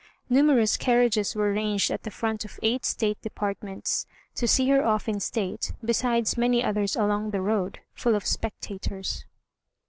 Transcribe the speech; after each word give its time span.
Numerous 0.29 0.77
carriages 0.77 1.35
were 1.35 1.53
ranged 1.53 1.91
at 1.91 2.01
the 2.01 2.09
front 2.09 2.43
of 2.43 2.59
eight 2.63 2.85
State 2.85 3.21
departments 3.21 4.07
to 4.33 4.47
see 4.47 4.67
her 4.69 4.83
off 4.83 5.07
in 5.07 5.19
state, 5.19 5.73
besides 5.85 6.35
many 6.39 6.63
others 6.63 6.95
along 6.95 7.29
the 7.29 7.39
road, 7.41 7.81
full 7.93 8.15
of 8.15 8.25
spectators. 8.25 9.25